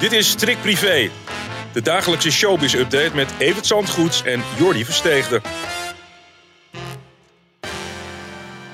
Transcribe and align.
Dit 0.00 0.12
is 0.12 0.34
Trick 0.34 0.60
Privé, 0.60 1.10
de 1.72 1.82
dagelijkse 1.82 2.30
showbiz-update 2.30 3.10
met 3.14 3.32
Evert 3.38 3.66
Zandgoeds 3.66 4.22
en 4.22 4.42
Jordi 4.58 4.84
Versteegde. 4.84 5.40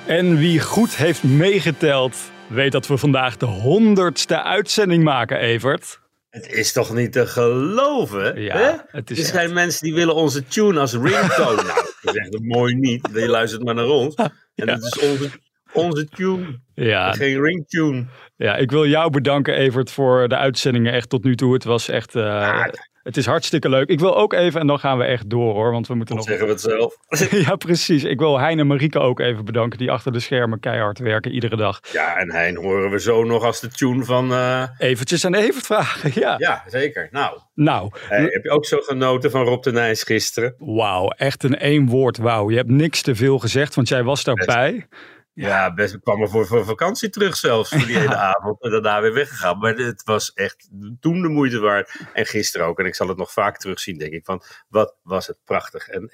En 0.06 0.36
wie 0.36 0.60
goed 0.60 0.96
heeft 0.96 1.22
meegeteld, 1.22 2.16
weet 2.46 2.72
dat 2.72 2.86
we 2.86 2.96
vandaag 2.96 3.36
de 3.36 3.46
honderdste 3.46 4.42
uitzending 4.42 5.04
maken, 5.04 5.38
Evert. 5.38 6.00
Het 6.30 6.46
is 6.52 6.72
toch 6.72 6.94
niet 6.94 7.12
te 7.12 7.26
geloven? 7.26 8.40
Ja, 8.42 8.56
hè? 8.56 8.70
het 8.86 9.10
is 9.10 9.18
er 9.18 9.24
echt- 9.24 9.32
zijn 9.34 9.52
mensen 9.52 9.84
die 9.84 9.94
willen 9.94 10.14
onze 10.14 10.44
tune 10.46 10.80
als 10.80 10.92
ringtone. 10.92 11.62
nou, 11.62 11.84
dat 12.02 12.14
is 12.14 12.20
echt 12.20 12.38
mooi 12.40 12.74
niet. 12.74 13.08
Je 13.12 13.28
luistert 13.28 13.62
maar 13.64 13.74
naar 13.74 13.86
ons. 13.88 14.14
En 14.54 14.66
Ja. 14.66 14.74
dat 14.74 14.84
is 14.84 14.98
onze, 14.98 15.30
onze 15.74 16.08
tune. 16.08 16.58
Ja, 16.74 17.12
Geen 17.12 17.40
ringtune. 17.42 18.06
ja, 18.36 18.56
ik 18.56 18.70
wil 18.70 18.86
jou 18.86 19.10
bedanken, 19.10 19.54
Evert, 19.54 19.90
voor 19.90 20.28
de 20.28 20.36
uitzendingen 20.36 20.92
echt 20.92 21.08
tot 21.08 21.24
nu 21.24 21.34
toe. 21.36 21.52
Het 21.54 21.64
was 21.64 21.88
echt, 21.88 22.14
eh, 22.14 22.64
het 23.02 23.16
is 23.16 23.26
hartstikke 23.26 23.68
leuk. 23.68 23.88
Ik 23.88 24.00
wil 24.00 24.16
ook 24.16 24.32
even, 24.32 24.60
en 24.60 24.66
dan 24.66 24.78
gaan 24.78 24.98
we 24.98 25.04
echt 25.04 25.30
door 25.30 25.52
hoor, 25.54 25.70
want 25.70 25.86
we 25.86 25.94
moeten 25.94 26.16
Dan 26.16 26.24
nog... 26.24 26.38
zeggen 26.38 26.46
we 26.46 26.52
het 26.52 26.60
zelf. 27.08 27.42
Ja, 27.46 27.56
precies. 27.56 28.04
Ik 28.04 28.18
wil 28.18 28.38
Hein 28.40 28.58
en 28.58 28.66
Marieke 28.66 28.98
ook 28.98 29.20
even 29.20 29.44
bedanken, 29.44 29.78
die 29.78 29.90
achter 29.90 30.12
de 30.12 30.20
schermen 30.20 30.60
keihard 30.60 30.98
werken 30.98 31.30
iedere 31.32 31.56
dag. 31.56 31.80
Ja, 31.92 32.16
en 32.16 32.32
Hein 32.32 32.56
horen 32.56 32.90
we 32.90 33.00
zo 33.00 33.24
nog 33.24 33.44
als 33.44 33.60
de 33.60 33.68
tune 33.68 34.04
van... 34.04 34.32
eh, 34.32 34.62
Eventjes 34.78 35.24
aan 35.24 35.34
Evert 35.34 35.66
vragen, 35.66 36.10
ja. 36.14 36.34
ja, 36.38 36.62
zeker. 36.66 37.08
Nou, 37.10 37.38
Nou, 37.54 37.90
heb 38.08 38.42
je 38.44 38.50
ook 38.50 38.66
zo 38.66 38.78
genoten 38.80 39.30
van 39.30 39.44
Rob 39.44 39.62
de 39.62 39.72
Nijs 39.72 40.02
gisteren? 40.02 40.54
wauw, 40.58 41.08
echt 41.08 41.42
een 41.44 41.58
één 41.58 41.86
woord 41.86 42.16
wauw. 42.18 42.50
Je 42.50 42.56
hebt 42.56 42.70
niks 42.70 43.02
te 43.02 43.14
veel 43.14 43.38
gezegd, 43.38 43.74
want 43.74 43.88
jij 43.88 44.02
was 44.02 44.24
daarbij. 44.24 44.86
Ja, 45.34 45.74
best. 45.74 45.94
Ik 45.94 46.00
kwam 46.00 46.20
er 46.22 46.28
voor, 46.28 46.46
voor 46.46 46.64
vakantie 46.64 47.10
terug 47.10 47.36
zelfs, 47.36 47.68
voor 47.70 47.86
die 47.86 47.98
hele 48.04 48.16
avond. 48.16 48.62
En 48.62 48.70
daarna 48.70 49.00
weer 49.00 49.12
weggegaan. 49.14 49.58
Maar 49.58 49.74
het 49.74 50.02
was 50.04 50.32
echt 50.32 50.68
toen 51.00 51.22
de 51.22 51.28
moeite 51.28 51.58
waard. 51.58 52.00
En 52.12 52.26
gisteren 52.26 52.66
ook. 52.66 52.78
En 52.78 52.86
ik 52.86 52.94
zal 52.94 53.08
het 53.08 53.16
nog 53.16 53.32
vaak 53.32 53.58
terugzien, 53.58 53.98
denk 53.98 54.12
ik. 54.12 54.24
Van, 54.24 54.42
wat 54.68 54.96
was 55.02 55.26
het 55.26 55.38
prachtig. 55.44 55.88
En 55.88 56.10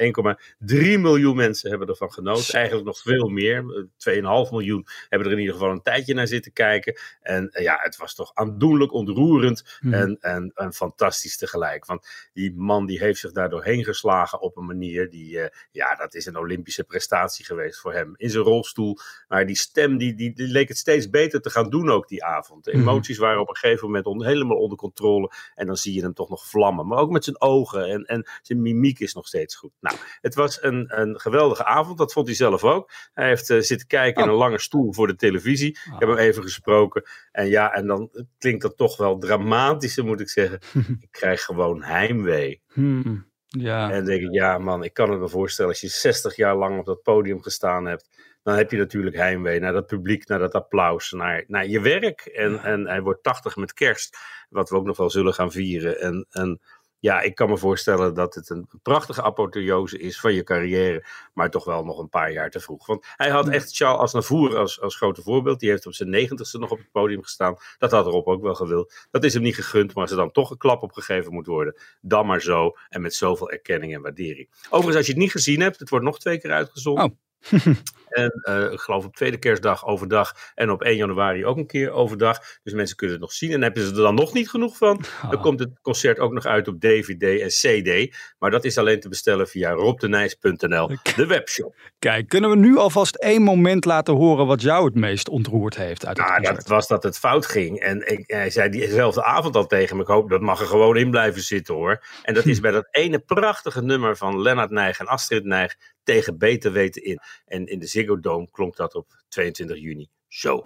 1,3 0.66 0.76
miljoen 1.00 1.36
mensen 1.36 1.70
hebben 1.70 1.88
ervan 1.88 2.12
genoten. 2.12 2.54
Eigenlijk 2.54 2.86
nog 2.86 2.98
veel 2.98 3.28
meer. 3.28 3.88
2,5 4.08 4.22
miljoen 4.50 4.86
hebben 5.08 5.28
er 5.28 5.34
in 5.34 5.40
ieder 5.40 5.54
geval 5.54 5.70
een 5.70 5.82
tijdje 5.82 6.14
naar 6.14 6.26
zitten 6.26 6.52
kijken. 6.52 6.98
En 7.20 7.48
eh, 7.50 7.62
ja, 7.62 7.78
het 7.82 7.96
was 7.96 8.14
toch 8.14 8.30
aandoenlijk 8.34 8.92
ontroerend. 8.92 9.78
Mhm. 9.80 9.94
En, 9.94 10.16
en, 10.20 10.52
en 10.54 10.72
fantastisch 10.72 11.36
tegelijk. 11.36 11.86
Want 11.86 12.08
die 12.32 12.52
man 12.56 12.86
die 12.86 12.98
heeft 12.98 13.20
zich 13.20 13.32
daar 13.32 13.48
doorheen 13.48 13.84
geslagen 13.84 14.40
op 14.40 14.56
een 14.56 14.66
manier 14.66 15.10
die... 15.10 15.40
eh, 15.40 15.48
ja, 15.70 15.94
dat 15.94 16.14
is 16.14 16.26
een 16.26 16.36
Olympische 16.36 16.84
prestatie 16.84 17.44
geweest 17.44 17.80
voor 17.80 17.92
hem. 17.92 18.14
In 18.16 18.30
zijn 18.30 18.44
rolstoel. 18.44 18.98
Maar 19.28 19.46
die 19.46 19.56
stem, 19.56 19.98
die, 19.98 20.14
die, 20.14 20.34
die 20.34 20.46
leek 20.46 20.68
het 20.68 20.76
steeds 20.78 21.10
beter 21.10 21.40
te 21.40 21.50
gaan 21.50 21.70
doen 21.70 21.90
ook 21.90 22.08
die 22.08 22.24
avond. 22.24 22.64
De 22.64 22.70
Mhm. 22.72 22.80
emoties 22.80 23.18
waren 23.18 23.40
op 23.40 23.48
een 23.48 23.56
gegeven 23.56 23.86
moment 23.86 24.06
on- 24.06 24.24
helemaal 24.24 24.56
onder 24.56 24.78
controle. 24.78 25.30
En 25.54 25.66
dan 25.66 25.76
zie 25.76 25.94
je 25.94 26.02
hem 26.02 26.14
toch 26.14 26.28
nog 26.28 26.48
vlammen. 26.48 26.86
Maar 26.86 26.98
ook 26.98 27.10
met 27.10 27.24
zijn 27.24 27.40
ogen 27.40 27.84
en, 27.84 28.04
en 28.04 28.28
zijn 28.42 28.62
mimiek 28.62 28.98
is 28.98 29.14
nog 29.14 29.26
steeds 29.26 29.56
goed. 29.56 29.72
Nou, 29.80 29.96
het 30.20 30.34
was 30.34 30.62
een, 30.62 31.00
een 31.00 31.20
geweldige 31.20 31.64
avond. 31.64 31.98
Dat 31.98 32.12
vond 32.12 32.26
hij 32.26 32.36
zelf 32.36 32.64
ook. 32.64 32.90
Hij 33.12 33.28
heeft 33.28 33.50
eh, 33.50 33.60
zitten 33.60 33.86
kijken 33.86 34.22
in 34.22 34.28
Oh. 34.28 34.34
een 34.34 34.40
lange 34.40 34.58
stoel 34.60 34.92
voor 34.92 35.06
de 35.06 35.16
televisie. 35.16 35.68
Ik 35.70 35.94
heb 35.98 36.08
hem 36.08 36.18
even 36.18 36.42
gesproken. 36.42 37.02
En 37.32 37.46
ja, 37.48 37.72
en 37.72 37.86
dan 37.86 38.10
klinkt 38.38 38.62
dat 38.62 38.76
toch 38.76 38.96
wel 38.96 39.18
dramatischer, 39.18 40.04
moet 40.04 40.20
ik 40.20 40.28
zeggen. 40.28 40.58
ik 41.00 41.08
krijg 41.10 41.42
gewoon 41.42 41.82
heimwee. 41.82 42.62
Hmm, 42.72 43.28
Ja. 43.46 43.90
En 43.90 44.04
denk 44.04 44.22
ik, 44.22 44.32
ja 44.34 44.58
man, 44.58 44.84
ik 44.84 44.92
kan 44.94 45.10
het 45.10 45.20
me 45.20 45.28
voorstellen. 45.28 45.70
Als 45.70 45.80
je 45.80 45.88
60 45.88 46.36
jaar 46.36 46.56
lang 46.56 46.78
op 46.78 46.86
dat 46.86 47.02
podium 47.02 47.42
gestaan 47.42 47.86
hebt, 47.86 48.08
dan 48.42 48.56
heb 48.56 48.70
je 48.70 48.76
natuurlijk 48.76 49.16
heimwee 49.16 49.60
naar 49.60 49.72
dat 49.72 49.86
publiek, 49.86 50.28
naar 50.28 50.38
dat 50.38 50.54
applaus, 50.54 51.10
naar, 51.10 51.44
naar 51.46 51.66
je 51.66 51.80
werk. 51.80 52.20
En, 52.20 52.62
en 52.62 52.86
hij 52.86 53.02
wordt 53.02 53.22
80 53.22 53.56
met 53.56 53.72
kerst, 53.72 54.18
wat 54.48 54.70
we 54.70 54.76
ook 54.76 54.86
nog 54.86 54.96
wel 54.96 55.10
zullen 55.10 55.34
gaan 55.34 55.52
vieren. 55.52 56.00
En, 56.00 56.26
en 56.30 56.60
ja, 57.00 57.20
ik 57.20 57.34
kan 57.34 57.48
me 57.48 57.58
voorstellen 57.58 58.14
dat 58.14 58.34
het 58.34 58.50
een 58.50 58.68
prachtige 58.82 59.22
apotheose 59.22 59.98
is 59.98 60.20
van 60.20 60.34
je 60.34 60.42
carrière, 60.42 61.04
maar 61.34 61.50
toch 61.50 61.64
wel 61.64 61.84
nog 61.84 61.98
een 61.98 62.08
paar 62.08 62.32
jaar 62.32 62.50
te 62.50 62.60
vroeg. 62.60 62.86
Want 62.86 63.06
hij 63.16 63.30
had 63.30 63.48
echt 63.48 63.76
Charles 63.76 64.00
Aznavour 64.00 64.56
als, 64.56 64.80
als 64.80 64.96
grote 64.96 65.22
voorbeeld. 65.22 65.60
Die 65.60 65.70
heeft 65.70 65.86
op 65.86 65.94
zijn 65.94 66.10
negentigste 66.10 66.58
nog 66.58 66.70
op 66.70 66.78
het 66.78 66.90
podium 66.90 67.22
gestaan. 67.22 67.56
Dat 67.78 67.90
had 67.90 68.06
Rob 68.06 68.28
ook 68.28 68.42
wel 68.42 68.54
gewild. 68.54 69.06
Dat 69.10 69.24
is 69.24 69.34
hem 69.34 69.42
niet 69.42 69.54
gegund, 69.54 69.94
maar 69.94 70.02
als 70.02 70.10
er 70.10 70.16
dan 70.16 70.30
toch 70.30 70.50
een 70.50 70.56
klap 70.56 70.82
op 70.82 70.92
gegeven 70.92 71.32
moet 71.32 71.46
worden, 71.46 71.80
dan 72.00 72.26
maar 72.26 72.40
zo. 72.40 72.76
En 72.88 73.00
met 73.00 73.14
zoveel 73.14 73.50
erkenning 73.50 73.94
en 73.94 74.02
waardering. 74.02 74.48
Overigens, 74.64 74.96
als 74.96 75.06
je 75.06 75.12
het 75.12 75.22
niet 75.22 75.30
gezien 75.30 75.60
hebt, 75.60 75.78
het 75.78 75.90
wordt 75.90 76.04
nog 76.04 76.18
twee 76.18 76.40
keer 76.40 76.52
uitgezonden. 76.52 77.04
Oh. 77.04 77.10
En 78.10 78.30
eh, 78.42 78.72
ik 78.72 78.80
geloof 78.80 79.04
op 79.04 79.16
tweede 79.16 79.38
kerstdag 79.38 79.86
overdag 79.86 80.32
en 80.54 80.70
op 80.70 80.82
1 80.82 80.96
januari 80.96 81.44
ook 81.46 81.56
een 81.56 81.66
keer 81.66 81.90
overdag. 81.90 82.38
Dus 82.62 82.72
mensen 82.72 82.96
kunnen 82.96 83.16
het 83.16 83.24
nog 83.24 83.32
zien. 83.34 83.52
En 83.52 83.62
hebben 83.62 83.82
ze 83.82 83.88
er 83.88 83.96
dan 83.96 84.14
nog 84.14 84.32
niet 84.32 84.50
genoeg 84.50 84.76
van, 84.76 85.04
dan 85.22 85.30
Ah. 85.36 85.42
komt 85.42 85.58
het 85.60 85.70
concert 85.82 86.18
ook 86.18 86.32
nog 86.32 86.44
uit 86.44 86.68
op 86.68 86.80
DVD 86.80 87.22
en 87.40 87.48
CD. 87.48 88.16
Maar 88.38 88.50
dat 88.50 88.64
is 88.64 88.78
alleen 88.78 89.00
te 89.00 89.08
bestellen 89.08 89.48
via 89.48 89.70
robdenijs.nl, 89.70 90.88
de 91.16 91.26
webshop. 91.26 91.74
Kijk, 91.98 92.28
kunnen 92.28 92.50
we 92.50 92.56
nu 92.56 92.76
alvast 92.76 93.14
één 93.16 93.42
moment 93.42 93.84
laten 93.84 94.14
horen 94.14 94.46
wat 94.46 94.62
jou 94.62 94.84
het 94.84 94.94
meest 94.94 95.28
ontroerd 95.28 95.76
heeft 95.76 96.06
uit 96.06 96.16
het 96.16 96.26
Nou, 96.26 96.38
concert? 96.38 96.56
dat 96.58 96.68
was 96.68 96.88
dat 96.88 97.02
het 97.02 97.18
fout 97.18 97.46
ging. 97.46 97.80
En 97.80 98.08
ik, 98.12 98.22
hij 98.26 98.50
zei 98.50 98.68
diezelfde 98.68 99.24
avond 99.24 99.56
al 99.56 99.66
tegen 99.66 99.96
me: 99.96 100.02
Ik 100.02 100.08
hoop 100.08 100.30
dat 100.30 100.40
mag 100.40 100.60
er 100.60 100.66
gewoon 100.66 100.96
in 100.96 101.10
blijven 101.10 101.42
zitten 101.42 101.74
hoor. 101.74 102.04
En 102.22 102.34
dat 102.34 102.46
is 102.46 102.60
bij 102.70 102.70
dat 102.70 102.88
ene 102.90 103.18
prachtige 103.18 103.82
nummer 103.82 104.16
van 104.16 104.42
Lennart 104.42 104.70
Nijg 104.70 104.98
en 104.98 105.06
Astrid 105.06 105.44
Nijg 105.44 105.76
tegen 106.02 106.38
Beter 106.38 106.72
Weten 106.72 107.04
in. 107.04 107.20
En 107.46 107.66
in 107.66 107.78
de 107.78 107.86
Ziggo 107.86 108.20
Dome 108.20 108.48
klonk 108.50 108.76
dat 108.76 108.94
op 108.94 109.06
22 109.28 109.78
juni 109.78 110.08
zo. 110.28 110.64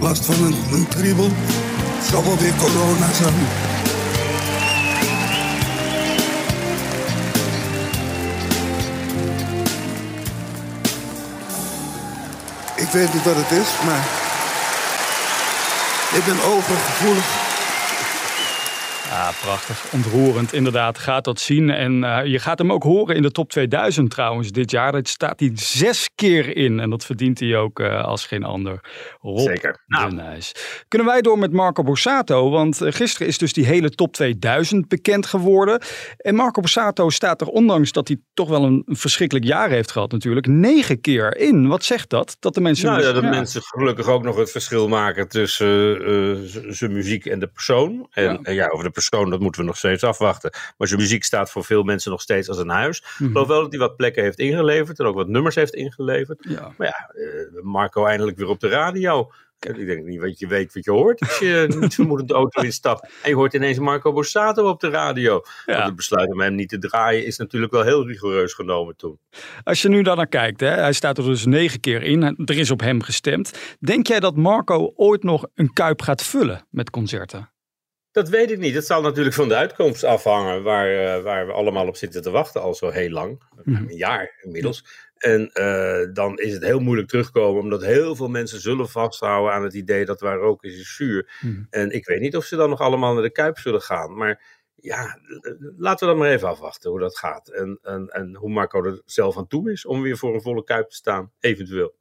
Last 0.00 0.24
van 0.24 0.44
een, 0.44 0.54
een 0.72 0.88
zal 2.02 2.22
weer 2.38 2.54
corona 2.56 3.12
zijn. 3.12 3.34
Ik 12.76 12.94
weet 12.94 13.14
niet 13.14 13.24
wat 13.24 13.36
het 13.36 13.50
is, 13.50 13.84
maar... 13.84 14.26
Ik 16.18 16.24
ben 16.24 16.42
overgevoelig. 16.42 17.47
Ja, 19.08 19.30
prachtig. 19.42 19.92
Ontroerend, 19.92 20.52
inderdaad. 20.52 20.98
Gaat 20.98 21.24
dat 21.24 21.40
zien. 21.40 21.70
En 21.70 22.04
eh, 22.04 22.24
je 22.24 22.38
gaat 22.38 22.58
hem 22.58 22.72
ook 22.72 22.82
horen 22.82 23.16
in 23.16 23.22
de 23.22 23.30
top 23.30 23.50
2000 23.50 24.10
trouwens 24.10 24.50
dit 24.50 24.70
jaar. 24.70 24.92
Dat 24.92 25.08
staat 25.08 25.40
hij 25.40 25.50
zes 25.54 26.10
keer 26.14 26.56
in. 26.56 26.80
En 26.80 26.90
dat 26.90 27.04
verdient 27.04 27.40
hij 27.40 27.56
ook 27.56 27.80
eh, 27.80 28.04
als 28.04 28.26
geen 28.26 28.44
ander. 28.44 28.80
Rob 29.20 29.38
Zeker. 29.38 29.82
Nou. 29.86 30.14
Nijs. 30.14 30.54
Kunnen 30.88 31.08
wij 31.08 31.20
door 31.20 31.38
met 31.38 31.52
Marco 31.52 31.82
Borsato? 31.82 32.50
Want 32.50 32.80
eh, 32.80 32.92
gisteren 32.92 33.28
is 33.28 33.38
dus 33.38 33.52
die 33.52 33.64
hele 33.66 33.90
top 33.90 34.12
2000 34.12 34.88
bekend 34.88 35.26
geworden. 35.26 35.80
En 36.16 36.34
Marco 36.34 36.60
Borsato 36.60 37.10
staat 37.10 37.40
er, 37.40 37.46
ondanks 37.46 37.92
dat 37.92 38.08
hij 38.08 38.16
toch 38.34 38.48
wel 38.48 38.64
een 38.64 38.82
verschrikkelijk 38.86 39.46
jaar 39.46 39.70
heeft 39.70 39.90
gehad 39.90 40.12
natuurlijk, 40.12 40.46
negen 40.46 41.00
keer 41.00 41.36
in. 41.36 41.68
Wat 41.68 41.84
zegt 41.84 42.10
dat? 42.10 42.36
Dat 42.40 42.54
de 42.54 42.60
mensen... 42.60 42.86
Nou 42.86 43.02
ja, 43.02 43.12
dat 43.12 43.22
Ja. 43.22 43.28
mensen 43.28 43.62
gelukkig 43.62 44.06
ook 44.08 44.22
nog 44.22 44.36
het 44.36 44.50
verschil 44.50 44.88
maken 44.88 45.28
tussen 45.28 45.66
zijn 46.74 46.92
muziek 46.92 47.26
en 47.26 47.38
de 47.38 47.46
persoon. 47.46 48.06
En 48.10 48.24
Ja. 48.24 48.38
ja. 48.42 48.52
ja, 48.52 48.68
over 48.68 48.84
de 48.84 48.90
persoon, 48.98 49.30
dat 49.30 49.40
moeten 49.40 49.60
we 49.60 49.66
nog 49.66 49.76
steeds 49.76 50.04
afwachten. 50.04 50.50
Maar 50.76 50.88
zijn 50.88 51.00
muziek 51.00 51.24
staat 51.24 51.50
voor 51.50 51.64
veel 51.64 51.82
mensen 51.82 52.10
nog 52.10 52.20
steeds 52.20 52.48
als 52.48 52.58
een 52.58 52.68
huis. 52.68 53.02
Mhm. 53.02 53.24
Ik 53.24 53.30
geloof 53.30 53.46
wel 53.46 53.60
dat 53.60 53.70
hij 53.70 53.80
wat 53.80 53.96
plekken 53.96 54.22
heeft 54.22 54.38
ingeleverd 54.38 54.98
en 54.98 55.06
ook 55.06 55.14
wat 55.14 55.28
nummers 55.28 55.54
heeft 55.54 55.74
ingeleverd. 55.74 56.46
Ja. 56.48 56.72
Maar 56.76 56.86
ja, 56.86 57.20
eh, 57.20 57.62
Marco 57.62 58.06
eindelijk 58.06 58.36
weer 58.36 58.48
op 58.48 58.60
de 58.60 58.68
radio. 58.68 59.30
Ik 59.60 59.86
denk 59.86 60.04
niet 60.04 60.20
wat 60.20 60.38
je 60.38 60.46
weet 60.46 60.74
wat 60.74 60.84
je 60.84 60.90
hoort 60.90 61.20
als 61.20 61.38
je 61.38 61.66
niet 61.80 61.94
vermoedend 61.94 62.28
de 62.28 62.34
auto 62.34 62.62
instapt. 62.62 63.08
En 63.22 63.30
je 63.30 63.34
hoort 63.34 63.54
ineens 63.54 63.78
Marco 63.78 64.12
Borsato 64.12 64.68
op 64.68 64.80
de 64.80 64.88
radio. 64.88 65.42
Ja. 65.66 65.72
Want 65.72 65.86
het 65.86 65.96
besluit 65.96 66.32
om 66.32 66.40
hem 66.40 66.54
niet 66.54 66.68
te 66.68 66.78
draaien 66.78 67.24
is 67.24 67.36
natuurlijk 67.36 67.72
wel 67.72 67.82
heel 67.82 68.06
rigoureus 68.06 68.52
genomen 68.52 68.96
toen. 68.96 69.18
Als 69.64 69.82
je 69.82 69.88
nu 69.88 70.02
daar 70.02 70.16
naar 70.16 70.26
kijkt, 70.26 70.60
hè, 70.60 70.68
hij 70.68 70.92
staat 70.92 71.18
er 71.18 71.24
dus 71.24 71.44
negen 71.44 71.80
keer 71.80 72.02
in. 72.02 72.22
Er 72.22 72.58
is 72.58 72.70
op 72.70 72.80
hem 72.80 73.02
gestemd. 73.02 73.76
Denk 73.80 74.06
jij 74.06 74.20
dat 74.20 74.36
Marco 74.36 74.92
ooit 74.94 75.22
nog 75.22 75.46
een 75.54 75.72
kuip 75.72 76.02
gaat 76.02 76.22
vullen 76.22 76.66
met 76.70 76.90
concerten? 76.90 77.50
Dat 78.18 78.28
weet 78.28 78.50
ik 78.50 78.58
niet. 78.58 78.74
Het 78.74 78.86
zal 78.86 79.02
natuurlijk 79.02 79.34
van 79.34 79.48
de 79.48 79.56
uitkomst 79.56 80.04
afhangen 80.04 80.62
waar, 80.62 81.16
eh, 81.16 81.22
waar 81.22 81.46
we 81.46 81.52
allemaal 81.52 81.86
op 81.86 81.96
zitten 81.96 82.22
te 82.22 82.30
wachten 82.30 82.60
al 82.60 82.74
zo 82.74 82.90
heel 82.90 83.10
lang. 83.10 83.42
Mhm. 83.64 83.76
Een 83.76 83.96
jaar 83.96 84.38
inmiddels. 84.42 84.84
En 85.18 85.50
uh, 85.54 86.14
dan 86.14 86.38
is 86.38 86.52
het 86.52 86.62
heel 86.62 86.80
moeilijk 86.80 87.08
terugkomen, 87.08 87.62
omdat 87.62 87.84
heel 87.84 88.16
veel 88.16 88.28
mensen 88.28 88.60
zullen 88.60 88.88
vasthouden 88.88 89.52
aan 89.52 89.62
het 89.62 89.74
idee 89.74 90.04
dat 90.04 90.20
waar 90.20 90.36
rook 90.36 90.64
is, 90.64 90.80
is 90.80 90.96
zuur. 90.96 91.30
Hmm. 91.40 91.66
En 91.70 91.90
ik 91.90 92.06
weet 92.06 92.20
niet 92.20 92.36
of 92.36 92.44
ze 92.44 92.56
dan 92.56 92.68
nog 92.68 92.80
allemaal 92.80 93.14
naar 93.14 93.22
de 93.22 93.30
Kuip 93.30 93.58
zullen 93.58 93.82
gaan. 93.82 94.16
Maar 94.16 94.57
ja, 94.80 95.18
laten 95.76 96.06
we 96.06 96.12
dan 96.12 96.22
maar 96.22 96.30
even 96.32 96.48
afwachten 96.48 96.90
hoe 96.90 97.00
dat 97.00 97.18
gaat. 97.18 97.48
En, 97.48 97.78
en, 97.82 98.08
en 98.08 98.34
hoe 98.34 98.50
Marco 98.50 98.84
er 98.84 99.02
zelf 99.04 99.36
aan 99.36 99.46
toe 99.46 99.72
is 99.72 99.86
om 99.86 100.02
weer 100.02 100.16
voor 100.16 100.34
een 100.34 100.42
volle 100.42 100.64
Kuip 100.64 100.88
te 100.88 100.94
staan, 100.94 101.32
eventueel. 101.40 101.96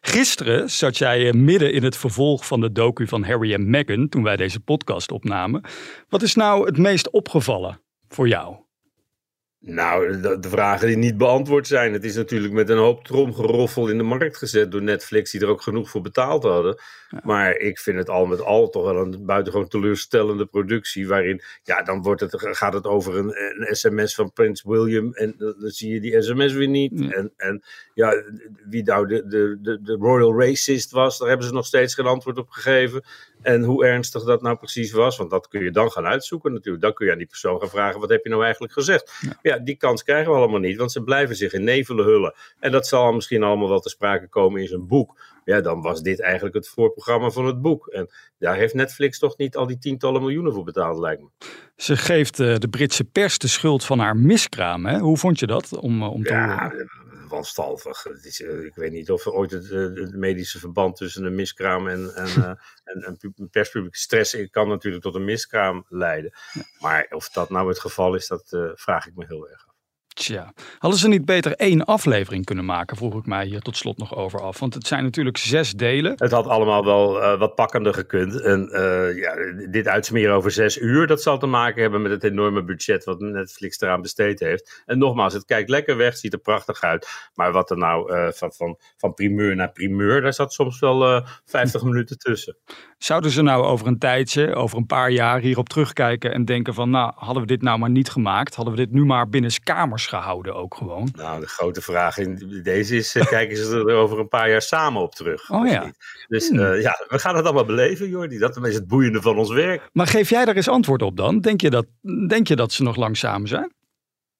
Gisteren 0.00 0.70
zat 0.70 0.98
jij 0.98 1.32
midden 1.32 1.72
in 1.72 1.84
het 1.84 1.96
vervolg 1.96 2.46
van 2.46 2.60
de 2.60 2.72
docu 2.72 3.06
van 3.06 3.24
Harry 3.24 3.52
en 3.52 3.70
Meghan 3.70 4.08
toen 4.08 4.22
wij 4.22 4.36
deze 4.36 4.60
podcast 4.60 5.12
opnamen. 5.12 5.64
Wat 6.08 6.22
is 6.22 6.34
nou 6.34 6.66
het 6.66 6.78
meest 6.78 7.10
opgevallen 7.10 7.80
voor 8.08 8.28
jou? 8.28 8.63
Nou, 9.66 10.20
de, 10.20 10.38
de, 10.38 10.48
vragen 10.48 10.86
die 10.86 10.96
niet 10.96 11.16
beantwoord 11.16 11.66
zijn. 11.66 11.92
Het 11.92 12.04
is 12.04 12.16
natuurlijk 12.16 12.52
met 12.52 12.68
een 12.68 12.78
hoop 12.78 13.04
tromgeroffel 13.04 13.88
in 13.88 13.96
de 13.96 14.02
markt 14.02 14.36
gezet 14.36 14.70
door 14.70 14.82
Netflix, 14.82 15.30
die 15.30 15.40
er 15.40 15.48
ook 15.48 15.62
genoeg 15.62 15.90
voor 15.90 16.00
betaald 16.00 16.42
hadden. 16.42 16.78
Maar 17.22 17.56
ik 17.56 17.78
vind 17.78 17.98
het 17.98 18.08
al 18.08 18.26
met 18.26 18.40
al 18.40 18.68
toch 18.70 18.84
wel 18.84 18.96
een 18.96 19.26
buitengewoon 19.26 19.68
teleurstellende 19.68 20.46
productie. 20.46 21.08
Waarin, 21.08 21.42
ja, 21.62 21.82
dan 21.82 22.02
wordt 22.02 22.20
het, 22.20 22.36
gaat 22.38 22.72
het 22.72 22.86
over 22.86 23.16
een, 23.16 23.34
een 23.36 23.76
sms 23.76 24.14
van 24.14 24.32
Prins 24.32 24.62
William. 24.62 25.12
En 25.12 25.34
dan 25.38 25.54
zie 25.58 25.92
je 25.92 26.00
die 26.00 26.22
sms 26.22 26.52
weer 26.52 26.68
niet. 26.68 27.12
En, 27.12 27.32
en 27.36 27.62
ja, 27.94 28.22
wie 28.68 28.82
nou 28.82 29.06
de, 29.06 29.26
de, 29.26 29.58
de, 29.62 29.82
de 29.82 29.96
royal 30.00 30.40
racist 30.40 30.90
was, 30.90 31.18
daar 31.18 31.28
hebben 31.28 31.46
ze 31.46 31.52
nog 31.52 31.66
steeds 31.66 31.94
geen 31.94 32.06
antwoord 32.06 32.38
op 32.38 32.48
gegeven. 32.48 33.04
En 33.42 33.62
hoe 33.62 33.86
ernstig 33.86 34.24
dat 34.24 34.42
nou 34.42 34.56
precies 34.56 34.92
was, 34.92 35.16
want 35.16 35.30
dat 35.30 35.48
kun 35.48 35.64
je 35.64 35.70
dan 35.70 35.90
gaan 35.90 36.06
uitzoeken 36.06 36.52
natuurlijk. 36.52 36.82
Dan 36.82 36.94
kun 36.94 37.06
je 37.06 37.12
aan 37.12 37.18
die 37.18 37.26
persoon 37.26 37.60
gaan 37.60 37.68
vragen, 37.68 38.00
wat 38.00 38.08
heb 38.08 38.24
je 38.24 38.30
nou 38.30 38.42
eigenlijk 38.42 38.72
gezegd? 38.72 39.12
Ja, 39.20 39.38
ja 39.42 39.53
die 39.58 39.76
kans 39.76 40.02
krijgen 40.02 40.32
we 40.32 40.38
allemaal 40.38 40.60
niet, 40.60 40.76
want 40.76 40.92
ze 40.92 41.02
blijven 41.02 41.36
zich 41.36 41.52
in 41.52 41.64
nevelen 41.64 42.04
hullen. 42.04 42.34
En 42.60 42.72
dat 42.72 42.86
zal 42.86 43.12
misschien 43.12 43.42
allemaal 43.42 43.68
wel 43.68 43.80
te 43.80 43.88
sprake 43.88 44.28
komen 44.28 44.60
in 44.60 44.68
zijn 44.68 44.86
boek. 44.86 45.20
Ja, 45.44 45.60
dan 45.60 45.82
was 45.82 46.02
dit 46.02 46.20
eigenlijk 46.20 46.54
het 46.54 46.68
voorprogramma 46.68 47.30
van 47.30 47.46
het 47.46 47.62
boek. 47.62 47.86
En 47.86 48.10
daar 48.38 48.56
heeft 48.56 48.74
Netflix 48.74 49.18
toch 49.18 49.36
niet 49.36 49.56
al 49.56 49.66
die 49.66 49.78
tientallen 49.78 50.20
miljoenen 50.20 50.52
voor 50.52 50.64
betaald, 50.64 50.98
lijkt 50.98 51.22
me. 51.22 51.28
Ze 51.76 51.96
geeft 51.96 52.40
uh, 52.40 52.56
de 52.56 52.68
Britse 52.68 53.04
pers 53.04 53.38
de 53.38 53.48
schuld 53.48 53.84
van 53.84 53.98
haar 53.98 54.16
miskraam. 54.16 54.86
Hè? 54.86 54.98
Hoe 54.98 55.16
vond 55.16 55.38
je 55.38 55.46
dat? 55.46 55.78
Om, 55.78 56.02
om 56.02 56.22
te 56.22 56.32
ja, 56.32 56.72
wanstaltig. 57.34 58.02
Het 58.02 58.24
is, 58.24 58.40
uh, 58.40 58.64
ik 58.64 58.74
weet 58.74 58.92
niet 58.92 59.10
of 59.10 59.26
er 59.26 59.32
ooit 59.32 59.50
het, 59.50 59.64
uh, 59.64 59.94
het, 59.94 60.14
medische 60.14 60.58
verband 60.58 60.96
tussen 60.96 61.24
een 61.24 61.34
miskraam 61.34 61.88
en, 61.88 62.14
en, 62.14 62.28
en, 62.84 63.02
en 63.02 63.48
perspublieke 63.50 63.98
stress 63.98 64.50
kan 64.50 64.68
natuurlijk 64.68 65.02
tot 65.02 65.14
een 65.14 65.24
miskraam 65.24 65.86
leiden. 65.88 66.32
Maar 66.78 67.06
of 67.10 67.28
dat 67.28 67.50
nou 67.50 67.68
het 67.68 67.78
geval 67.78 68.14
is, 68.14 68.26
dat 68.26 68.72
vraag 68.74 69.06
ik 69.06 69.14
me 69.14 69.24
heel 69.26 69.48
erg 69.48 69.66
af. 69.68 69.73
Tja, 70.14 70.52
hadden 70.78 71.00
ze 71.00 71.08
niet 71.08 71.24
beter 71.24 71.52
één 71.52 71.84
aflevering 71.84 72.44
kunnen 72.44 72.64
maken, 72.64 72.96
vroeg 72.96 73.14
ik 73.14 73.26
mij 73.26 73.46
hier 73.46 73.60
tot 73.60 73.76
slot 73.76 73.98
nog 73.98 74.16
over 74.16 74.40
af. 74.40 74.58
Want 74.58 74.74
het 74.74 74.86
zijn 74.86 75.02
natuurlijk 75.02 75.36
zes 75.36 75.72
delen. 75.72 76.12
Het 76.16 76.30
had 76.30 76.46
allemaal 76.46 76.84
wel 76.84 77.22
uh, 77.22 77.38
wat 77.38 77.54
pakkender 77.54 77.94
gekund. 77.94 78.40
En 78.40 78.68
uh, 78.72 79.18
ja, 79.18 79.34
dit 79.70 79.88
uitsmeren 79.88 80.34
over 80.34 80.50
zes 80.50 80.78
uur, 80.78 81.06
dat 81.06 81.22
zal 81.22 81.38
te 81.38 81.46
maken 81.46 81.82
hebben 81.82 82.02
met 82.02 82.10
het 82.10 82.24
enorme 82.24 82.64
budget 82.64 83.04
wat 83.04 83.20
Netflix 83.20 83.80
eraan 83.80 84.02
besteed 84.02 84.40
heeft. 84.40 84.82
En 84.86 84.98
nogmaals, 84.98 85.32
het 85.32 85.44
kijkt 85.44 85.68
lekker 85.68 85.96
weg, 85.96 86.16
ziet 86.16 86.32
er 86.32 86.38
prachtig 86.38 86.80
uit. 86.80 87.08
Maar 87.34 87.52
wat 87.52 87.70
er 87.70 87.78
nou 87.78 88.14
uh, 88.14 88.28
van, 88.30 88.52
van, 88.52 88.78
van 88.96 89.14
primeur 89.14 89.56
naar 89.56 89.72
primeur, 89.72 90.20
daar 90.20 90.34
zat 90.34 90.52
soms 90.52 90.78
wel 90.78 91.26
50 91.44 91.82
minuten 91.88 92.18
tussen. 92.18 92.56
Zouden 92.98 93.30
ze 93.30 93.42
nou 93.42 93.64
over 93.64 93.86
een 93.86 93.98
tijdje, 93.98 94.54
over 94.54 94.78
een 94.78 94.86
paar 94.86 95.10
jaar 95.10 95.40
hierop 95.40 95.68
terugkijken 95.68 96.32
en 96.32 96.44
denken 96.44 96.74
van, 96.74 96.90
nou, 96.90 97.12
hadden 97.14 97.42
we 97.42 97.48
dit 97.48 97.62
nou 97.62 97.78
maar 97.78 97.90
niet 97.90 98.10
gemaakt? 98.10 98.54
Hadden 98.54 98.74
we 98.74 98.80
dit 98.80 98.92
nu 98.92 99.04
maar 99.04 99.28
binnen 99.28 99.62
kamers 99.62 100.03
gehouden 100.06 100.54
ook 100.54 100.74
gewoon? 100.74 101.08
Nou, 101.12 101.40
de 101.40 101.46
grote 101.46 101.80
vraag 101.80 102.18
in 102.18 102.60
deze 102.62 102.96
is, 102.96 103.12
kijken 103.28 103.56
ze 103.56 103.76
er 103.76 103.94
over 103.94 104.18
een 104.18 104.28
paar 104.28 104.50
jaar 104.50 104.62
samen 104.62 105.02
op 105.02 105.14
terug? 105.14 105.50
Oh 105.50 105.68
ja. 105.68 105.84
Niet? 105.84 105.96
Dus 106.28 106.48
hmm. 106.48 106.58
uh, 106.58 106.82
ja, 106.82 107.04
we 107.08 107.18
gaan 107.18 107.36
het 107.36 107.44
allemaal 107.44 107.64
beleven, 107.64 108.08
Jordi. 108.08 108.38
Dat 108.38 108.66
is 108.66 108.74
het 108.74 108.86
boeiende 108.86 109.22
van 109.22 109.38
ons 109.38 109.52
werk. 109.52 109.88
Maar 109.92 110.06
geef 110.06 110.30
jij 110.30 110.44
daar 110.44 110.56
eens 110.56 110.68
antwoord 110.68 111.02
op 111.02 111.16
dan? 111.16 111.40
Denk 111.40 111.60
je 111.60 111.70
dat, 111.70 111.86
denk 112.28 112.48
je 112.48 112.56
dat 112.56 112.72
ze 112.72 112.82
nog 112.82 112.96
lang 112.96 113.16
samen 113.16 113.48
zijn? 113.48 113.72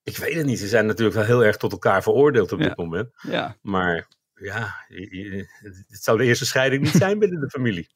Ik 0.03 0.17
weet 0.17 0.35
het 0.35 0.47
niet. 0.47 0.59
Ze 0.59 0.69
zijn 0.69 0.87
natuurlijk 0.87 1.17
wel 1.17 1.25
heel 1.25 1.45
erg 1.45 1.57
tot 1.57 1.73
elkaar 1.73 2.03
veroordeeld 2.03 2.53
op 2.53 2.59
ja. 2.59 2.69
dit 2.69 2.77
moment. 2.77 3.09
Ja. 3.23 3.57
Maar 3.63 4.09
ja, 4.35 4.75
het 5.89 6.03
zou 6.03 6.19
de 6.19 6.25
eerste 6.25 6.47
scheiding 6.47 6.83
niet 6.83 6.93
zijn 6.93 7.19
binnen 7.19 7.41
de 7.41 7.51
familie. 7.51 7.89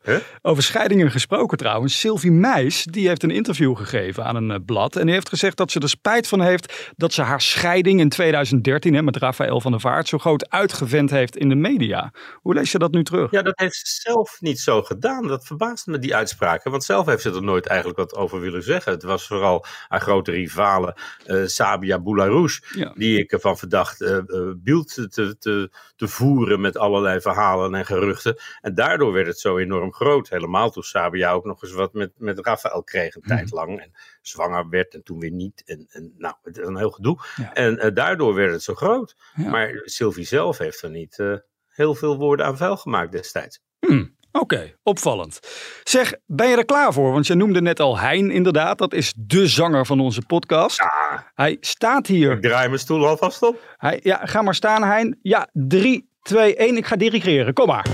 Over 0.42 0.62
scheidingen 0.62 1.10
gesproken 1.10 1.58
trouwens. 1.58 2.00
Sylvie 2.00 2.30
Meis, 2.30 2.84
die 2.84 3.08
heeft 3.08 3.22
een 3.22 3.30
interview 3.30 3.76
gegeven 3.76 4.24
aan 4.24 4.36
een 4.36 4.64
blad. 4.64 4.96
En 4.96 5.04
die 5.04 5.14
heeft 5.14 5.28
gezegd 5.28 5.56
dat 5.56 5.70
ze 5.70 5.80
er 5.80 5.88
spijt 5.88 6.28
van 6.28 6.40
heeft 6.40 6.92
dat 6.96 7.12
ze 7.12 7.22
haar 7.22 7.40
scheiding 7.40 8.00
in 8.00 8.08
2013 8.08 8.94
hè, 8.94 9.02
met 9.02 9.16
Rafael 9.16 9.60
van 9.60 9.70
der 9.70 9.80
Vaart 9.80 10.08
zo 10.08 10.18
groot 10.18 10.50
uitgevent 10.50 11.10
heeft 11.10 11.36
in 11.36 11.48
de 11.48 11.54
media. 11.54 12.12
Hoe 12.34 12.54
lees 12.54 12.72
je 12.72 12.78
dat 12.78 12.92
nu 12.92 13.04
terug? 13.04 13.30
Ja, 13.30 13.42
dat 13.42 13.58
heeft 13.58 13.74
ze 13.74 14.00
zelf 14.00 14.36
niet 14.40 14.60
zo 14.60 14.82
gedaan. 14.82 15.26
Dat 15.26 15.46
verbaast 15.46 15.86
me, 15.86 15.98
die 15.98 16.14
uitspraken. 16.14 16.70
Want 16.70 16.84
zelf 16.84 17.06
heeft 17.06 17.22
ze 17.22 17.30
er 17.30 17.42
nooit 17.42 17.66
eigenlijk 17.66 17.98
wat 17.98 18.14
over 18.14 18.40
willen 18.40 18.62
zeggen. 18.62 18.92
Het 18.92 19.02
was 19.02 19.26
vooral 19.26 19.64
haar 19.88 20.00
grote 20.00 20.30
rivale 20.30 20.96
uh, 21.26 21.46
Sabia 21.46 22.00
Boularus, 22.00 22.62
ja. 22.74 22.92
die 22.94 23.18
ik 23.18 23.32
ervan 23.32 23.58
verdacht 23.58 24.00
uh, 24.00 24.08
uh, 24.26 24.52
beeld 24.56 24.94
te, 25.10 25.36
te, 25.38 25.70
te 25.96 26.08
voeren 26.08 26.27
met 26.36 26.76
allerlei 26.76 27.20
verhalen 27.20 27.74
en 27.74 27.86
geruchten. 27.86 28.38
En 28.60 28.74
daardoor 28.74 29.12
werd 29.12 29.26
het 29.26 29.38
zo 29.38 29.58
enorm 29.58 29.92
groot. 29.92 30.28
Helemaal 30.28 30.70
toen 30.70 30.82
Sabia 30.82 31.32
ook 31.32 31.44
nog 31.44 31.62
eens 31.62 31.72
wat 31.72 31.92
met, 31.92 32.12
met 32.16 32.38
Rafael 32.38 32.82
kreeg 32.82 33.14
een 33.14 33.22
tijd 33.22 33.50
lang. 33.50 33.80
En 33.80 33.92
zwanger 34.22 34.68
werd 34.68 34.94
en 34.94 35.02
toen 35.02 35.18
weer 35.18 35.30
niet. 35.30 35.62
En, 35.66 35.86
en 35.90 36.14
nou, 36.18 36.34
het 36.42 36.58
is 36.58 36.66
een 36.66 36.76
heel 36.76 36.90
gedoe. 36.90 37.18
Ja. 37.36 37.54
En 37.54 37.86
uh, 37.86 37.94
daardoor 37.94 38.34
werd 38.34 38.52
het 38.52 38.62
zo 38.62 38.74
groot. 38.74 39.16
Ja. 39.34 39.50
Maar 39.50 39.80
Sylvie 39.84 40.24
zelf 40.24 40.58
heeft 40.58 40.82
er 40.82 40.90
niet 40.90 41.18
uh, 41.18 41.36
heel 41.68 41.94
veel 41.94 42.16
woorden 42.16 42.46
aan 42.46 42.56
vuil 42.56 42.76
gemaakt 42.76 43.12
destijds. 43.12 43.60
Hmm. 43.78 44.16
Oké, 44.32 44.54
okay, 44.54 44.76
opvallend. 44.82 45.40
Zeg, 45.82 46.14
ben 46.26 46.48
je 46.48 46.56
er 46.56 46.64
klaar 46.64 46.92
voor? 46.92 47.12
Want 47.12 47.26
je 47.26 47.34
noemde 47.34 47.60
net 47.60 47.80
al 47.80 47.98
Hein, 47.98 48.30
inderdaad. 48.30 48.78
Dat 48.78 48.92
is 48.92 49.14
de 49.16 49.46
zanger 49.46 49.86
van 49.86 50.00
onze 50.00 50.22
podcast. 50.26 50.78
Ja. 50.78 51.30
Hij 51.34 51.56
staat 51.60 52.06
hier. 52.06 52.32
Ik 52.32 52.42
draai 52.42 52.68
mijn 52.68 52.80
stoel 52.80 53.06
alvast 53.06 53.42
op. 53.42 53.76
Hij, 53.76 54.00
ja, 54.02 54.26
ga 54.26 54.42
maar 54.42 54.54
staan, 54.54 54.82
Hein. 54.82 55.18
Ja, 55.22 55.48
drie, 55.52 56.07
2, 56.28 56.56
1. 56.56 56.76
Ik 56.76 56.86
ga 56.86 56.96
dirigeren. 56.96 57.52
Kom 57.52 57.66
maar. 57.66 57.86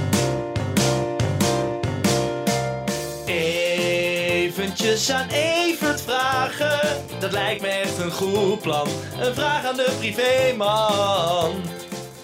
Eventjes 3.27 5.11
aan 5.11 5.29
Evert 5.29 6.01
vragen. 6.01 7.03
Dat 7.19 7.33
lijkt 7.33 7.63
me 7.63 7.69
echt 7.69 7.99
een 7.99 8.11
goed 8.11 8.61
plan. 8.61 8.89
Een 9.21 9.35
vraag 9.35 9.65
aan 9.65 9.77
de 9.77 9.95
privéman. 9.99 11.53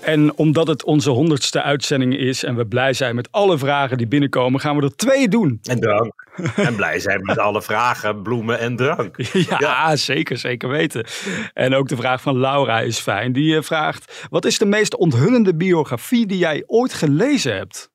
En 0.01 0.37
omdat 0.37 0.67
het 0.67 0.85
onze 0.85 1.11
honderdste 1.11 1.63
uitzending 1.63 2.17
is 2.17 2.45
en 2.45 2.57
we 2.57 2.67
blij 2.67 2.93
zijn 2.93 3.15
met 3.15 3.29
alle 3.31 3.59
vragen 3.59 3.97
die 3.99 4.07
binnenkomen, 4.07 4.61
gaan 4.61 4.77
we 4.77 4.83
er 4.83 4.97
twee 4.97 5.29
doen. 5.29 5.59
En 5.63 5.81
drank. 5.81 6.20
en 6.69 6.77
blij 6.77 6.99
zijn 6.99 7.23
met 7.23 7.39
alle 7.39 7.63
vragen, 7.63 8.23
bloemen 8.23 8.59
en 8.59 8.77
drank. 8.77 9.17
Ja, 9.49 9.57
ja, 9.59 9.97
zeker, 9.97 10.39
zeker 10.39 10.69
weten. 10.69 11.07
En 11.53 11.75
ook 11.75 11.89
de 11.89 11.97
vraag 11.97 12.23
van 12.23 12.39
Laura 12.39 12.81
is 12.81 12.99
fijn. 12.99 13.33
Die 13.33 13.63
vraagt, 13.63 14.27
wat 14.31 14.45
is 14.45 14.59
de 14.59 14.67
meest 14.67 14.97
onthullende 14.97 15.57
biografie 15.57 16.27
die 16.27 16.39
jij 16.39 16.63
ooit 16.67 16.93
gelezen 16.93 17.57
hebt? 17.57 17.91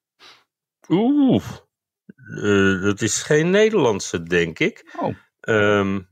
Oeh, 0.87 1.43
uh, 2.35 2.81
dat 2.81 3.01
is 3.01 3.21
geen 3.21 3.49
Nederlandse, 3.49 4.23
denk 4.23 4.59
ik. 4.59 4.93
Oh. 4.99 5.15
Um, 5.41 6.07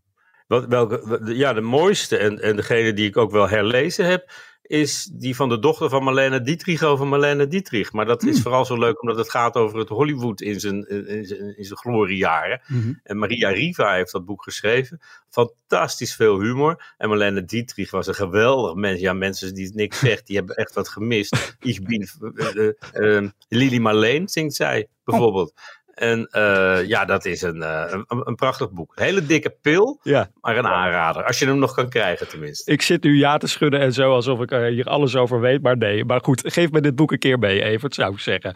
wat, 0.48 0.66
welke, 0.66 1.22
ja, 1.34 1.54
de 1.54 1.62
mooiste 1.62 2.18
en, 2.18 2.42
en 2.42 2.56
degene 2.56 2.94
die 2.94 3.08
ik 3.08 3.18
ook 3.18 3.32
wel 3.32 3.50
herlezen 3.50 4.06
heb, 4.06 4.32
is 4.64 5.10
die 5.14 5.36
van 5.36 5.50
de 5.50 5.60
dochter 5.60 5.90
van 5.90 6.04
Marlene 6.04 6.42
Dietrich 6.42 6.84
over 6.84 7.08
Marlene 7.08 7.48
Dietrich. 7.48 7.92
Maar 7.92 8.06
dat 8.06 8.24
is 8.24 8.34
Hmm. 8.34 8.42
vooral 8.42 8.66
zo 8.66 8.78
leuk 8.78 9.02
omdat 9.02 9.18
het 9.18 9.30
gaat 9.30 9.56
over 9.56 9.80
het 9.80 9.90
Hollywood 9.90 10.42
in 10.42 10.60
zijn, 10.60 10.88
in 10.88 11.26
zijn, 11.26 11.58
in 11.58 11.64
zijn 11.66 11.80
gloriejaren. 11.80 12.62
Mhm. 12.68 12.94
En 13.04 13.18
Maria 13.18 13.50
Riva 13.50 13.94
heeft 13.94 14.12
dat 14.12 14.26
boek 14.26 14.44
geschreven. 14.44 15.02
Fantastisch 15.30 16.16
veel 16.16 16.42
humor. 16.42 16.94
En 16.98 17.10
Marlene 17.10 17.46
Dietrich 17.46 17.92
was 17.92 18.08
een 18.08 18.16
geweldig 18.16 18.74
mens. 18.76 19.00
Ja, 19.00 19.14
mensen 19.14 19.54
die 19.54 19.72
niks 19.74 20.00
zegt, 20.00 20.28
die 20.28 20.38
hebben 20.38 20.56
echt 20.56 20.74
wat 20.74 20.90
gemist. 20.90 21.56
Ik 21.60 21.80
uh, 21.90 22.70
uh, 22.94 23.30
Lili 23.48 23.80
Marleen, 23.80 24.30
zingt 24.30 24.56
zij 24.56 24.88
bijvoorbeeld. 25.04 25.54
En 25.94 26.30
uh, 26.32 26.88
ja, 26.88 27.06
dat 27.06 27.26
is 27.26 27.42
een, 27.42 27.58
uh, 27.58 27.84
een, 27.88 28.06
een, 28.08 28.36
prachtig 28.36 28.72
boek. 28.72 28.92
Een 28.96 29.04
hele 29.04 29.26
dikke 29.26 29.56
pil, 29.62 30.00
Ja. 30.04 30.30
maar 30.42 30.58
een 30.58 30.68
aanrader. 30.68 31.24
Als 31.24 31.40
je 31.40 31.46
hem 31.46 31.58
nog 31.60 31.74
kan 31.74 31.90
krijgen 31.90 32.28
tenminste. 32.28 32.72
Ik 32.72 32.82
zit 32.82 33.04
nu 33.04 33.18
ja 33.18 33.38
te 33.38 33.48
schudden 33.48 33.80
en 33.80 33.94
zo 33.94 34.14
alsof 34.14 34.42
ik 34.42 34.52
er 34.52 34.72
hier 34.72 34.86
alles 34.86 35.16
over 35.16 35.40
weet, 35.40 35.62
maar 35.62 35.78
nee. 35.78 36.06
Maar 36.06 36.20
goed, 36.24 36.42
geef 36.46 36.72
me 36.72 36.82
dit 36.82 36.96
boek 36.96 37.12
een 37.12 37.20
keer 37.20 37.40
mee, 37.40 37.64
Evert, 37.64 37.94
zou 37.96 38.14
ik 38.14 38.20
zeggen. 38.20 38.54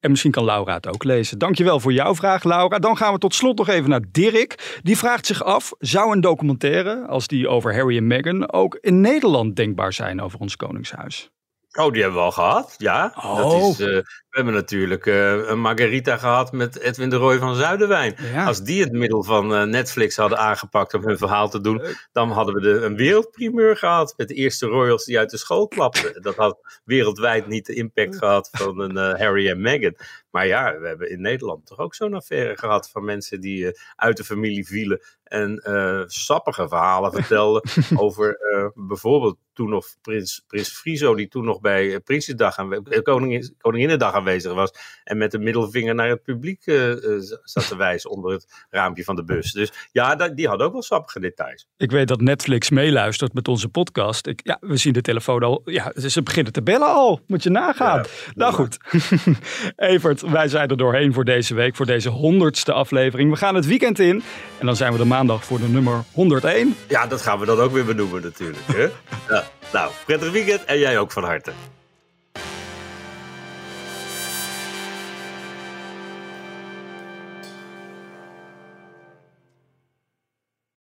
En 0.00 0.10
misschien 0.10 0.30
kan 0.30 0.44
Laura 0.44 0.74
het 0.74 0.88
ook 0.88 1.04
lezen. 1.04 1.38
Dankjewel 1.38 1.80
voor 1.80 1.92
jouw 1.92 2.14
vraag, 2.14 2.44
Laura. 2.44 2.78
Dan 2.78 2.96
gaan 2.96 3.12
we 3.12 3.18
tot 3.18 3.34
slot 3.34 3.58
nog 3.58 3.68
even 3.68 3.90
naar 3.90 4.04
Dirk. 4.10 4.78
Die 4.82 4.98
vraagt 4.98 5.26
zich 5.26 5.44
af, 5.44 5.72
zou 5.78 6.12
een 6.12 6.20
documentaire 6.20 7.06
als 7.06 7.26
die 7.26 7.48
over 7.48 7.74
Harry 7.74 7.96
en 7.96 8.06
Meghan 8.06 8.52
ook 8.52 8.78
in 8.80 9.00
Nederland 9.00 9.56
denkbaar 9.56 9.92
zijn 9.92 10.20
over 10.20 10.38
ons 10.38 10.56
koningshuis? 10.56 11.30
Oh, 11.78 11.92
die 11.92 12.02
hebben 12.02 12.20
we 12.20 12.24
al 12.24 12.32
gehad, 12.32 12.74
ja. 12.78 13.12
Oh. 13.16 13.36
Dat 13.36 13.70
is 13.70 13.80
uh, 13.80 14.00
We 14.30 14.36
hebben 14.36 14.54
natuurlijk 14.54 15.06
uh, 15.06 15.48
een 15.48 15.60
margarita 15.60 16.16
gehad 16.16 16.52
met 16.52 16.78
Edwin 16.78 17.10
de 17.10 17.16
Roy 17.16 17.38
van 17.38 17.54
Zuiderwijn. 17.54 18.16
Als 18.36 18.62
die 18.62 18.82
het 18.82 18.92
middel 18.92 19.22
van 19.22 19.52
uh, 19.52 19.62
Netflix 19.62 20.16
hadden 20.16 20.38
aangepakt 20.38 20.94
om 20.94 21.06
hun 21.06 21.18
verhaal 21.18 21.48
te 21.48 21.60
doen, 21.60 21.82
dan 22.12 22.30
hadden 22.30 22.54
we 22.54 22.60
de, 22.60 22.70
een 22.70 22.96
wereldprimeur 22.96 23.76
gehad 23.76 24.14
met 24.16 24.28
de 24.28 24.34
eerste 24.34 24.66
royals 24.66 25.04
die 25.04 25.18
uit 25.18 25.30
de 25.30 25.36
school 25.36 25.68
klapten. 25.68 26.22
Dat 26.22 26.34
had 26.34 26.80
wereldwijd 26.84 27.46
niet 27.46 27.66
de 27.66 27.74
impact 27.74 28.16
gehad 28.16 28.48
van 28.52 28.80
een 28.80 28.96
uh, 28.96 29.18
Harry 29.20 29.48
en 29.48 29.60
Meghan. 29.60 29.96
Maar 30.30 30.46
ja, 30.46 30.78
we 30.78 30.86
hebben 30.86 31.10
in 31.10 31.20
Nederland 31.20 31.66
toch 31.66 31.78
ook 31.78 31.94
zo'n 31.94 32.14
affaire 32.14 32.58
gehad 32.58 32.90
van 32.90 33.04
mensen 33.04 33.40
die 33.40 33.78
uit 33.96 34.16
de 34.16 34.24
familie 34.24 34.66
vielen 34.66 35.00
en 35.24 35.62
sappige 36.06 36.68
verhalen 36.68 37.12
vertelden 37.12 37.62
over 38.04 38.38
bijvoorbeeld 38.74 39.36
toen 39.52 39.70
nog 39.70 39.86
Prins, 40.02 40.44
Prins 40.46 40.68
Friso, 40.68 41.14
die 41.14 41.28
toen 41.28 41.44
nog 41.44 41.60
bij 41.60 42.00
Prinsjesdag 42.00 42.56
en 42.56 43.02
Koningin, 43.02 43.54
Koninginnedag 43.58 44.14
aanwezig 44.20 44.52
was. 44.52 44.72
En 45.04 45.18
met 45.18 45.30
de 45.30 45.38
middelvinger 45.38 45.94
naar 45.94 46.08
het 46.08 46.22
publiek 46.22 46.66
uh, 46.66 46.94
zat 47.42 47.68
te 47.68 47.76
wijzen 47.76 48.10
onder 48.14 48.32
het 48.32 48.66
raampje 48.70 49.04
van 49.04 49.16
de 49.16 49.24
bus. 49.24 49.52
Dus 49.52 49.72
ja, 49.92 50.14
die 50.14 50.48
had 50.48 50.60
ook 50.60 50.72
wel 50.72 50.82
sappige 50.82 51.20
details. 51.20 51.68
Ik 51.76 51.90
weet 51.90 52.08
dat 52.08 52.20
Netflix 52.20 52.70
meeluistert 52.70 53.32
met 53.32 53.48
onze 53.48 53.68
podcast. 53.68 54.26
Ik, 54.26 54.40
ja, 54.42 54.56
we 54.60 54.76
zien 54.76 54.92
de 54.92 55.00
telefoon 55.00 55.42
al. 55.42 55.62
Ja, 55.64 55.92
ze 56.08 56.22
beginnen 56.22 56.52
te 56.52 56.62
bellen 56.62 56.88
al. 56.88 57.20
Moet 57.26 57.42
je 57.42 57.50
nagaan. 57.50 58.04
nou 58.34 58.52
goed. 58.52 58.78
Evert, 59.76 60.20
wij 60.20 60.48
zijn 60.48 60.68
er 60.68 60.76
doorheen 60.76 61.12
voor 61.12 61.24
deze 61.24 61.54
week. 61.54 61.76
Voor 61.76 61.86
deze 61.86 62.08
honderdste 62.08 62.72
aflevering. 62.72 63.30
We 63.30 63.36
gaan 63.36 63.54
het 63.54 63.66
weekend 63.66 63.98
in. 63.98 64.22
En 64.58 64.66
dan 64.66 64.76
zijn 64.76 64.92
we 64.92 64.98
de 64.98 65.04
maandag 65.04 65.44
voor 65.44 65.58
de 65.58 65.68
nummer 65.68 66.04
101. 66.12 66.76
Ja, 66.88 67.06
dat 67.06 67.22
gaan 67.22 67.38
we 67.38 67.46
dan 67.46 67.58
ook 67.58 67.72
weer 67.72 67.84
benoemen 67.84 68.22
natuurlijk. 68.22 68.66
Hè? 68.66 68.82
ja. 69.34 69.44
Nou, 69.72 69.90
prettig 70.06 70.30
weekend 70.30 70.64
en 70.64 70.78
jij 70.78 70.98
ook 70.98 71.12
van 71.12 71.24
harte. 71.24 71.52